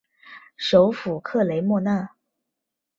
[0.57, 2.15] 首府克雷莫纳。